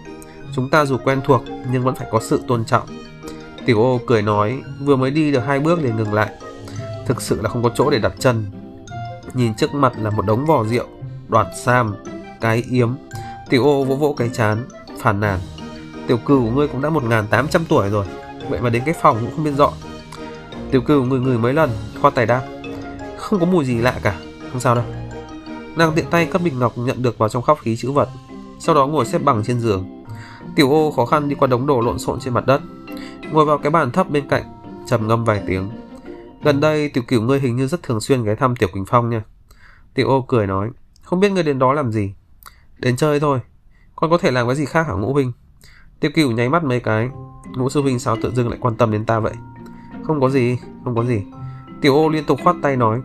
Chúng 0.55 0.71
ta 0.71 0.85
dù 0.85 0.97
quen 1.05 1.21
thuộc 1.25 1.43
nhưng 1.73 1.85
vẫn 1.85 1.95
phải 1.95 2.09
có 2.11 2.21
sự 2.21 2.43
tôn 2.49 2.65
trọng. 2.65 2.87
Tiểu 3.67 3.83
ô 3.83 4.01
cười 4.07 4.23
nói, 4.23 4.63
vừa 4.81 4.97
mới 4.97 5.11
đi 5.11 5.33
được 5.33 5.41
hai 5.41 5.61
bước 5.61 5.83
liền 5.83 5.97
ngừng 5.97 6.13
lại. 6.13 6.31
Thực 7.07 7.23
sự 7.23 7.43
là 7.43 7.49
không 7.49 7.63
có 7.63 7.71
chỗ 7.75 7.91
để 7.91 7.99
đặt 7.99 8.13
chân. 8.19 8.47
Nhìn 9.35 9.55
trước 9.55 9.75
mặt 9.75 9.93
là 9.99 10.11
một 10.11 10.27
đống 10.27 10.47
vỏ 10.47 10.65
rượu, 10.65 10.87
đoạt 11.29 11.47
sam, 11.65 11.95
cái 12.41 12.65
yếm. 12.71 12.95
Tiểu 13.51 13.65
ô 13.65 13.85
vỗ 13.85 13.95
vỗ 13.95 14.15
cái 14.19 14.31
chán, 14.33 14.69
phàn 14.99 15.21
nàn. 15.21 15.41
Tiểu 16.07 16.17
cửu 16.17 16.51
ngươi 16.51 16.69
cũng 16.69 16.83
đã 16.83 16.89
1.800 16.89 17.61
tuổi 17.69 17.91
rồi, 17.91 18.07
vậy 18.49 18.61
mà 18.61 18.71
đến 18.71 18.83
cái 18.87 18.95
phòng 19.03 19.19
cũng 19.21 19.31
không 19.35 19.45
biết 19.45 19.55
dọn. 19.57 19.73
Tiểu 20.71 20.81
cửu 20.81 21.05
người 21.05 21.21
người 21.21 21.39
mấy 21.39 21.53
lần, 21.53 21.71
khoa 22.01 22.11
tài 22.11 22.27
đáp. 22.27 22.43
Không 23.17 23.41
có 23.41 23.47
mùi 23.47 23.65
gì 23.65 23.79
lạ 23.79 23.95
cả, 24.03 24.17
không 24.53 24.61
sao 24.61 24.75
đâu. 24.75 24.85
Nàng 25.77 25.93
tiện 25.95 26.05
tay 26.11 26.27
cất 26.27 26.43
bình 26.43 26.59
ngọc 26.59 26.73
nhận 26.77 27.03
được 27.03 27.19
vào 27.19 27.29
trong 27.29 27.43
khóc 27.43 27.59
khí 27.63 27.77
chữ 27.77 27.91
vật, 27.91 28.09
sau 28.59 28.75
đó 28.75 28.87
ngồi 28.87 29.07
xếp 29.07 29.19
bằng 29.25 29.43
trên 29.45 29.61
giường. 29.61 30.05
Tiểu 30.57 30.71
ô 30.71 30.91
khó 30.91 31.07
khăn 31.07 31.29
đi 31.29 31.35
qua 31.35 31.49
đống 31.49 31.67
đồ 31.67 31.81
lộn 31.81 31.99
xộn 31.99 32.21
trên 32.21 32.35
mặt 32.35 32.47
đất, 32.47 32.61
ngồi 33.33 33.45
vào 33.45 33.59
cái 33.59 33.71
bàn 33.71 33.91
thấp 33.91 34.11
bên 34.11 34.29
cạnh, 34.29 34.45
trầm 34.87 35.09
ngâm 35.09 35.25
vài 35.25 35.43
tiếng. 35.47 35.71
Gần 36.43 36.61
đây 36.61 36.89
tiểu 36.89 37.05
cửu 37.09 37.23
ngươi 37.23 37.41
hình 37.41 37.57
như 37.57 37.67
rất 37.67 37.83
thường 37.83 38.01
xuyên 38.01 38.25
ghé 38.25 38.35
thăm 38.35 38.57
tiểu 38.57 38.69
Quỳnh 38.73 38.85
Phong 38.85 39.11
nha. 39.11 39.23
Tiểu 39.95 40.09
ô 40.09 40.25
cười 40.29 40.47
nói, 40.47 40.71
không 41.03 41.21
biết 41.21 41.33
ngươi 41.33 41.43
đến 41.43 41.59
đó 41.59 41.73
làm 41.73 41.93
gì. 41.93 42.15
Đến 42.79 42.97
chơi 42.97 43.21
thôi, 43.21 43.41
Con 43.97 44.11
có 44.11 44.19
thể 44.19 44.31
làm 44.31 44.47
cái 44.47 44.57
gì 44.57 44.65
khác 44.65 44.87
hả 44.87 44.95
ngũ 44.95 45.13
huynh? 45.13 45.33
Tiểu 46.01 46.11
cửu 46.15 46.33
nháy 46.33 46.49
mắt 46.49 46.65
mấy 46.65 46.81
cái, 46.81 47.11
ngũ 47.57 47.69
sư 47.69 47.83
huynh 47.83 47.99
sao 47.99 48.17
tự 48.23 48.33
dưng 48.35 48.49
lại 48.49 48.59
quan 48.61 48.77
tâm 48.77 48.91
đến 48.91 49.05
ta 49.05 49.21
vậy? 49.21 49.35
Không 50.03 50.21
có 50.21 50.31
gì, 50.31 50.59
không 50.85 50.95
có 50.95 51.05
gì. 51.05 51.23
Tiểu 51.81 51.95
ô 51.95 52.09
liên 52.09 52.25
tục 52.25 52.39
khoát 52.45 52.57
tay 52.63 52.77
nói, 52.77 53.01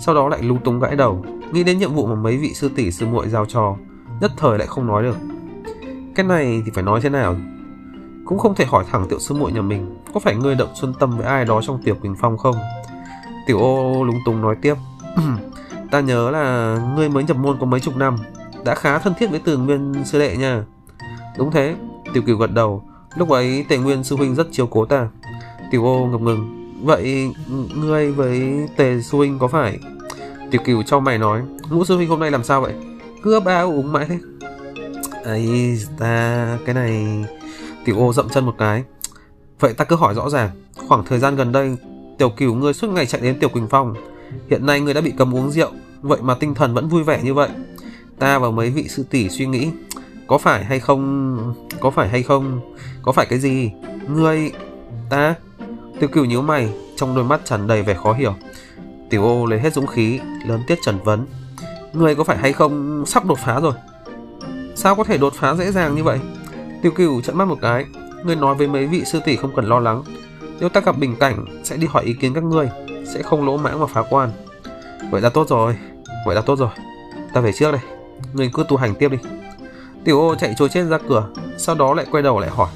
sau 0.00 0.14
đó 0.14 0.28
lại 0.28 0.42
lung 0.42 0.58
túng 0.64 0.80
gãi 0.80 0.96
đầu, 0.96 1.24
nghĩ 1.52 1.64
đến 1.64 1.78
nhiệm 1.78 1.94
vụ 1.94 2.06
mà 2.06 2.14
mấy 2.14 2.36
vị 2.36 2.54
sư 2.54 2.70
tỷ 2.76 2.90
sư 2.90 3.06
muội 3.06 3.28
giao 3.28 3.46
cho, 3.46 3.76
nhất 4.20 4.32
thời 4.36 4.58
lại 4.58 4.66
không 4.66 4.86
nói 4.86 5.02
được. 5.02 5.16
Cái 6.14 6.26
này 6.26 6.62
thì 6.64 6.70
phải 6.74 6.84
nói 6.84 7.00
thế 7.00 7.08
nào? 7.08 7.36
Cũng 8.24 8.38
không 8.38 8.54
thể 8.54 8.64
hỏi 8.64 8.84
thẳng 8.90 9.06
tiểu 9.08 9.18
sư 9.18 9.34
muội 9.34 9.52
nhà 9.52 9.62
mình 9.62 9.96
Có 10.14 10.20
phải 10.20 10.36
ngươi 10.36 10.54
động 10.54 10.68
xuân 10.74 10.94
tâm 11.00 11.16
với 11.16 11.26
ai 11.26 11.44
đó 11.44 11.60
trong 11.62 11.82
tiểu 11.82 11.94
Quỳnh 11.94 12.14
Phong 12.20 12.38
không? 12.38 12.56
Tiểu 13.46 13.58
ô 13.58 14.04
lúng 14.04 14.18
túng 14.24 14.40
nói 14.40 14.56
tiếp. 14.62 14.74
Ta 15.90 16.00
nhớ 16.00 16.30
là 16.30 16.76
ngươi 16.96 17.08
mới 17.08 17.24
nhập 17.24 17.36
môn 17.36 17.56
có 17.60 17.66
mấy 17.66 17.80
chục 17.80 17.96
năm 17.96 18.16
Đã 18.64 18.74
khá 18.74 18.98
thân 18.98 19.14
thiết 19.18 19.30
với 19.30 19.40
từ 19.44 19.58
nguyên 19.58 19.94
sư 20.04 20.18
đệ 20.18 20.36
nha. 20.36 20.64
Đúng 21.38 21.50
thế 21.50 21.76
Tiểu 22.12 22.22
cửu 22.26 22.36
gật 22.36 22.52
đầu. 22.54 22.82
Lúc 23.16 23.30
ấy 23.30 23.64
tề 23.68 23.78
nguyên 23.78 24.04
sư 24.04 24.16
huynh 24.16 24.34
rất 24.34 24.46
chiếu 24.52 24.66
cố 24.66 24.84
ta. 24.84 25.08
Tiểu 25.70 25.84
ô 25.84 26.06
ngập 26.06 26.20
ngừng. 26.20 26.70
Vậy 26.82 27.32
ngươi 27.74 28.12
với 28.12 28.66
tề 28.76 29.00
sư 29.00 29.18
huynh 29.18 29.38
có 29.38 29.48
phải 29.48 29.78
Tiểu 30.54 30.62
cửu 30.64 30.82
cho 30.82 31.00
mày 31.00 31.18
nói 31.18 31.42
Ngũ 31.70 31.84
sư 31.84 31.96
huynh 31.96 32.08
hôm 32.08 32.20
nay 32.20 32.30
làm 32.30 32.44
sao 32.44 32.60
vậy 32.60 32.72
Cứ 33.22 33.32
ấp 33.32 33.44
áo 33.44 33.70
uống 33.70 33.92
mãi 33.92 34.06
thế 34.08 34.18
ấy 35.24 35.78
ta 35.98 36.58
cái 36.66 36.74
này 36.74 37.24
Tiểu 37.84 37.98
ô 37.98 38.12
dậm 38.12 38.28
chân 38.28 38.46
một 38.46 38.54
cái. 38.58 38.84
Vậy 39.60 39.74
ta 39.74 39.84
cứ 39.84 39.96
hỏi 39.96 40.14
rõ 40.14 40.30
ràng, 40.30 40.50
khoảng 40.88 41.04
thời 41.04 41.18
gian 41.18 41.36
gần 41.36 41.52
đây, 41.52 41.76
tiểu 42.18 42.30
cửu 42.30 42.54
ngươi 42.54 42.74
suốt 42.74 42.90
ngày 42.90 43.06
chạy 43.06 43.20
đến 43.20 43.38
tiểu 43.38 43.48
quỳnh 43.48 43.66
phong. 43.68 43.94
Hiện 44.50 44.66
nay 44.66 44.80
ngươi 44.80 44.94
đã 44.94 45.00
bị 45.00 45.12
cấm 45.18 45.34
uống 45.34 45.50
rượu, 45.50 45.70
vậy 46.02 46.18
mà 46.22 46.34
tinh 46.34 46.54
thần 46.54 46.74
vẫn 46.74 46.88
vui 46.88 47.02
vẻ 47.02 47.20
như 47.22 47.34
vậy. 47.34 47.48
Ta 48.18 48.38
và 48.38 48.50
mấy 48.50 48.70
vị 48.70 48.88
sư 48.88 49.04
tỷ 49.10 49.28
suy 49.28 49.46
nghĩ, 49.46 49.70
có 50.26 50.38
phải 50.38 50.64
hay 50.64 50.80
không, 50.80 51.54
có 51.80 51.90
phải 51.90 52.08
hay 52.08 52.22
không, 52.22 52.74
có 53.02 53.12
phải 53.12 53.26
cái 53.26 53.38
gì? 53.38 53.70
Ngươi, 54.08 54.52
ta, 55.10 55.34
tiểu 56.00 56.08
cửu 56.08 56.24
nhíu 56.24 56.42
mày, 56.42 56.72
trong 56.96 57.14
đôi 57.14 57.24
mắt 57.24 57.40
tràn 57.44 57.66
đầy 57.66 57.82
vẻ 57.82 57.94
khó 57.94 58.12
hiểu. 58.12 58.34
Tiểu 59.14 59.24
ô 59.24 59.46
lấy 59.46 59.60
hết 59.60 59.74
dũng 59.74 59.86
khí, 59.86 60.20
lớn 60.46 60.62
tiết 60.66 60.78
trần 60.82 60.98
vấn. 61.04 61.26
Ngươi 61.92 62.14
có 62.14 62.24
phải 62.24 62.36
hay 62.36 62.52
không 62.52 63.04
sắp 63.06 63.24
đột 63.26 63.38
phá 63.38 63.60
rồi? 63.60 63.72
Sao 64.74 64.94
có 64.94 65.04
thể 65.04 65.18
đột 65.18 65.32
phá 65.36 65.54
dễ 65.54 65.72
dàng 65.72 65.94
như 65.94 66.04
vậy? 66.04 66.18
Tiêu 66.82 66.92
cửu 66.92 67.20
trận 67.20 67.38
mắt 67.38 67.44
một 67.48 67.58
cái, 67.62 67.84
ngươi 68.24 68.36
nói 68.36 68.54
với 68.54 68.68
mấy 68.68 68.86
vị 68.86 69.04
sư 69.04 69.20
tỷ 69.24 69.36
không 69.36 69.52
cần 69.56 69.64
lo 69.64 69.78
lắng. 69.78 70.02
Nếu 70.60 70.68
ta 70.68 70.80
gặp 70.80 70.98
bình 70.98 71.16
cảnh, 71.16 71.44
sẽ 71.64 71.76
đi 71.76 71.86
hỏi 71.86 72.04
ý 72.04 72.12
kiến 72.12 72.34
các 72.34 72.44
ngươi, 72.44 72.68
sẽ 73.14 73.22
không 73.22 73.46
lỗ 73.46 73.56
mãng 73.56 73.80
mà 73.80 73.86
phá 73.86 74.02
quan. 74.10 74.30
Vậy 75.10 75.20
là 75.20 75.28
tốt 75.28 75.48
rồi, 75.48 75.76
vậy 76.26 76.34
là 76.34 76.40
tốt 76.40 76.58
rồi. 76.58 76.70
Ta 77.34 77.40
về 77.40 77.52
trước 77.52 77.72
đây, 77.72 77.80
ngươi 78.32 78.50
cứ 78.54 78.64
tu 78.68 78.76
hành 78.76 78.94
tiếp 78.94 79.08
đi. 79.08 79.18
Tiểu 80.04 80.20
ô 80.20 80.34
chạy 80.34 80.54
trôi 80.58 80.68
chết 80.68 80.84
ra 80.84 80.98
cửa, 81.08 81.28
sau 81.58 81.74
đó 81.74 81.94
lại 81.94 82.06
quay 82.10 82.22
đầu 82.22 82.40
lại 82.40 82.50
hỏi. 82.50 82.70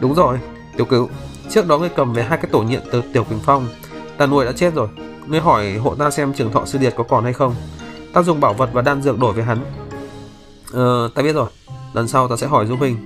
Đúng 0.00 0.14
rồi, 0.14 0.38
tiểu 0.76 0.86
cửu, 0.86 1.08
trước 1.50 1.66
đó 1.66 1.78
ngươi 1.78 1.90
cầm 1.96 2.12
về 2.12 2.22
hai 2.22 2.38
cái 2.38 2.50
tổ 2.52 2.62
nhiệm 2.62 2.82
từ 2.92 3.02
tiểu 3.12 3.24
quỳnh 3.24 3.40
phong, 3.42 3.68
ta 4.16 4.26
nuôi 4.26 4.44
đã 4.44 4.52
chết 4.52 4.74
rồi. 4.74 4.88
Ngươi 5.30 5.40
hỏi 5.40 5.76
hộ 5.76 5.94
ta 5.94 6.10
xem 6.10 6.32
trường 6.32 6.52
thọ 6.52 6.64
sư 6.66 6.78
điệt 6.78 6.94
có 6.96 7.04
còn 7.04 7.24
hay 7.24 7.32
không. 7.32 7.54
Ta 8.12 8.22
dùng 8.22 8.40
bảo 8.40 8.54
vật 8.54 8.70
và 8.72 8.82
đan 8.82 9.02
dược 9.02 9.18
đổi 9.18 9.32
với 9.32 9.44
hắn. 9.44 9.58
Ờ, 10.72 11.10
ta 11.14 11.22
biết 11.22 11.32
rồi, 11.32 11.48
lần 11.92 12.08
sau 12.08 12.28
ta 12.28 12.36
sẽ 12.36 12.46
hỏi 12.46 12.66
giúp 12.66 12.76
huynh 12.78 12.96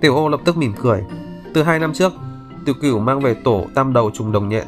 Tiểu 0.00 0.16
ô 0.16 0.28
lập 0.28 0.40
tức 0.44 0.56
mỉm 0.56 0.72
cười. 0.80 1.04
Từ 1.54 1.62
hai 1.62 1.78
năm 1.78 1.92
trước, 1.92 2.12
tiểu 2.64 2.74
cửu 2.82 2.98
mang 2.98 3.20
về 3.20 3.34
tổ 3.34 3.64
tam 3.74 3.92
đầu 3.92 4.10
trùng 4.14 4.32
đồng 4.32 4.48
nhện. 4.48 4.66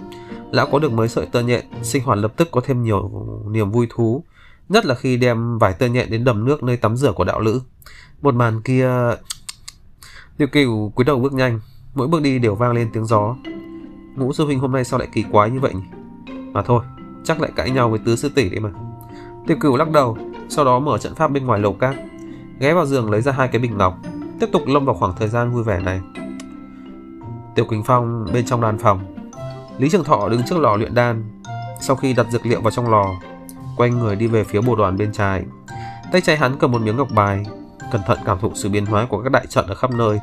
Lão 0.53 0.67
có 0.73 0.79
được 0.79 0.93
mấy 0.93 1.09
sợi 1.09 1.27
tơ 1.27 1.43
nhện, 1.43 1.65
sinh 1.83 2.05
hoạt 2.05 2.19
lập 2.19 2.33
tức 2.37 2.49
có 2.51 2.61
thêm 2.65 2.83
nhiều 2.83 3.11
niềm 3.51 3.71
vui 3.71 3.87
thú, 3.91 4.25
nhất 4.69 4.87
là 4.87 4.95
khi 4.95 5.17
đem 5.17 5.59
vải 5.59 5.73
tơ 5.73 5.87
nhện 5.87 6.11
đến 6.11 6.25
đầm 6.25 6.45
nước 6.45 6.63
nơi 6.63 6.77
tắm 6.77 6.97
rửa 6.97 7.13
của 7.13 7.25
đạo 7.25 7.41
lữ. 7.41 7.61
Một 8.23 8.35
màn 8.35 8.61
kia... 8.63 8.91
tiểu 10.37 10.49
cửu 10.49 10.91
cúi 10.91 11.05
đầu 11.05 11.19
bước 11.21 11.33
nhanh, 11.33 11.61
mỗi 11.95 12.09
bước 12.09 12.23
đi 12.23 12.39
đều 12.39 12.55
vang 12.55 12.73
lên 12.73 12.91
tiếng 12.93 13.07
gió. 13.07 13.37
Ngũ 14.17 14.33
sư 14.33 14.45
huynh 14.45 14.59
hôm 14.59 14.73
nay 14.73 14.85
sao 14.85 14.99
lại 14.99 15.09
kỳ 15.13 15.25
quái 15.33 15.51
như 15.51 15.61
vậy 15.61 15.75
nhỉ? 15.75 16.06
Mà 16.57 16.63
thôi, 16.63 16.81
chắc 17.25 17.41
lại 17.41 17.51
cãi 17.57 17.71
nhau 17.71 17.91
với 17.91 17.99
tứ 17.99 18.17
sư 18.17 18.29
tỷ 18.29 18.49
đấy 18.49 18.61
mà. 18.61 18.71
Tiêu 19.47 19.57
cửu 19.61 19.77
lắc 19.77 19.91
đầu, 19.91 20.19
sau 20.49 20.65
đó 20.65 20.79
mở 20.79 20.99
trận 20.99 21.15
pháp 21.15 21.31
bên 21.31 21.47
ngoài 21.47 21.61
lầu 21.61 21.73
cát, 21.73 21.95
ghé 22.61 22.75
vào 22.75 22.87
giường 22.87 23.11
lấy 23.11 23.23
ra 23.23 23.33
hai 23.33 23.49
cái 23.49 23.61
bình 23.61 23.79
ngọc, 23.79 23.99
tiếp 24.41 24.47
tục 24.53 24.63
lâm 24.67 24.85
vào 24.85 24.95
khoảng 24.95 25.13
thời 25.19 25.29
gian 25.29 25.51
vui 25.51 25.63
vẻ 25.63 25.81
này. 25.81 26.01
Tiểu 27.55 27.65
Quỳnh 27.65 27.83
Phong 27.83 28.27
bên 28.33 28.47
trong 28.47 28.61
đàn 28.61 28.79
phòng, 28.79 29.01
Lý 29.79 29.89
Trường 29.89 30.05
Thọ 30.05 30.29
đứng 30.29 30.43
trước 30.47 30.59
lò 30.59 30.77
luyện 30.77 30.95
đan, 30.95 31.25
sau 31.81 31.97
khi 31.97 32.13
đặt 32.13 32.27
dược 32.31 32.47
liệu 32.47 32.61
vào 32.61 32.71
trong 32.71 32.91
lò, 32.91 33.07
quay 33.77 33.91
người 33.91 34.17
đi 34.17 34.27
về 34.27 34.45
phía 34.45 34.61
bồ 34.61 34.77
đoàn 34.77 34.97
bên 34.97 35.13
trái. 35.13 35.45
Tay 36.13 36.21
trái 36.21 36.37
hắn 36.37 36.57
cầm 36.59 36.73
một 36.73 36.83
miếng 36.83 36.97
ngọc 36.97 37.09
bài, 37.15 37.47
cẩn 37.93 38.01
thận 38.07 38.19
cảm 38.25 38.39
thụ 38.39 38.51
sự 38.55 38.69
biến 38.69 38.87
hóa 38.87 39.07
của 39.11 39.23
các 39.23 39.33
đại 39.33 39.47
trận 39.47 39.67
ở 39.67 39.75
khắp 39.75 39.91
nơi, 39.91 40.19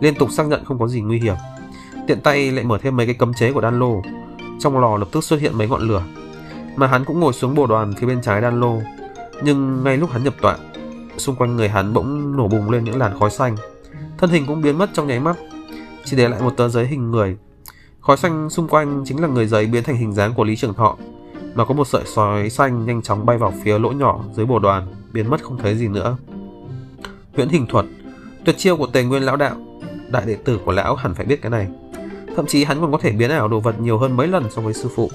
liên 0.00 0.14
tục 0.14 0.30
xác 0.30 0.46
nhận 0.46 0.64
không 0.64 0.78
có 0.78 0.88
gì 0.88 1.00
nguy 1.00 1.20
hiểm. 1.20 1.36
Tiện 2.06 2.20
tay 2.20 2.50
lại 2.50 2.64
mở 2.64 2.78
thêm 2.78 2.96
mấy 2.96 3.06
cái 3.06 3.14
cấm 3.14 3.34
chế 3.34 3.52
của 3.52 3.60
đan 3.60 3.78
lô, 3.78 4.02
trong 4.60 4.78
lò 4.78 4.96
lập 4.96 5.08
tức 5.12 5.24
xuất 5.24 5.40
hiện 5.40 5.58
mấy 5.58 5.68
ngọn 5.68 5.82
lửa. 5.82 6.02
Mà 6.76 6.86
hắn 6.86 7.04
cũng 7.04 7.20
ngồi 7.20 7.32
xuống 7.32 7.54
bồ 7.54 7.66
đoàn 7.66 7.92
phía 7.98 8.06
bên 8.06 8.22
trái 8.22 8.40
đan 8.40 8.60
lô, 8.60 8.80
nhưng 9.42 9.84
ngay 9.84 9.96
lúc 9.96 10.10
hắn 10.10 10.24
nhập 10.24 10.34
tọa, 10.40 10.56
xung 11.16 11.36
quanh 11.36 11.56
người 11.56 11.68
hắn 11.68 11.92
bỗng 11.92 12.36
nổ 12.36 12.48
bùng 12.48 12.70
lên 12.70 12.84
những 12.84 12.98
làn 12.98 13.18
khói 13.18 13.30
xanh. 13.30 13.56
Thân 14.18 14.30
hình 14.30 14.46
cũng 14.46 14.62
biến 14.62 14.78
mất 14.78 14.90
trong 14.92 15.06
nháy 15.06 15.20
mắt, 15.20 15.36
chỉ 16.04 16.16
để 16.16 16.28
lại 16.28 16.42
một 16.42 16.56
tờ 16.56 16.68
giấy 16.68 16.86
hình 16.86 17.10
người. 17.10 17.36
Khói 18.00 18.16
xanh 18.16 18.50
xung 18.50 18.68
quanh 18.68 19.02
chính 19.06 19.22
là 19.22 19.28
người 19.28 19.46
giấy 19.46 19.66
biến 19.66 19.82
thành 19.82 19.96
hình 19.96 20.12
dáng 20.12 20.34
của 20.34 20.44
Lý 20.44 20.56
Trường 20.56 20.74
Thọ, 20.74 20.96
mà 21.54 21.64
có 21.64 21.74
một 21.74 21.86
sợi 21.86 22.02
sói 22.06 22.50
xanh 22.50 22.86
nhanh 22.86 23.02
chóng 23.02 23.26
bay 23.26 23.38
vào 23.38 23.52
phía 23.64 23.78
lỗ 23.78 23.92
nhỏ 23.92 24.24
dưới 24.32 24.46
bồ 24.46 24.58
đoàn, 24.58 24.86
biến 25.12 25.30
mất 25.30 25.42
không 25.42 25.58
thấy 25.58 25.74
gì 25.74 25.88
nữa. 25.88 26.16
Huyễn 27.34 27.48
hình 27.48 27.66
thuật, 27.66 27.86
tuyệt 28.44 28.58
chiêu 28.58 28.76
của 28.76 28.86
Tề 28.86 29.04
Nguyên 29.04 29.22
lão 29.22 29.36
đạo, 29.36 29.56
đại 30.10 30.26
đệ 30.26 30.34
tử 30.34 30.58
của 30.64 30.72
lão 30.72 30.94
hẳn 30.94 31.14
phải 31.14 31.26
biết 31.26 31.42
cái 31.42 31.50
này. 31.50 31.68
Thậm 32.36 32.46
chí 32.46 32.64
hắn 32.64 32.80
còn 32.80 32.92
có 32.92 32.98
thể 32.98 33.12
biến 33.12 33.30
ảo 33.30 33.48
đồ 33.48 33.60
vật 33.60 33.80
nhiều 33.80 33.98
hơn 33.98 34.16
mấy 34.16 34.28
lần 34.28 34.50
so 34.50 34.62
với 34.62 34.74
sư 34.74 34.88
phụ. 34.96 35.10